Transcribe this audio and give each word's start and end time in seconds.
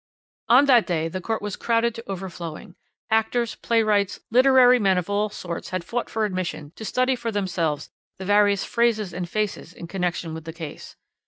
"On 0.49 0.65
that 0.65 0.87
day 0.87 1.07
the 1.09 1.21
court 1.21 1.43
was 1.43 1.55
crowded 1.55 1.93
to 1.93 2.03
overflowing; 2.09 2.73
actors, 3.11 3.53
playwrights, 3.53 4.19
literary 4.31 4.79
men 4.79 4.97
of 4.97 5.11
all 5.11 5.29
sorts 5.29 5.69
had 5.69 5.83
fought 5.83 6.09
for 6.09 6.25
admission 6.25 6.71
to 6.75 6.83
study 6.83 7.15
for 7.15 7.31
themselves 7.31 7.91
the 8.17 8.25
various 8.25 8.65
phases 8.65 9.13
and 9.13 9.29
faces 9.29 9.73
in 9.73 9.85
connection 9.85 10.33
with 10.33 10.45
the 10.45 10.53
case. 10.53 10.95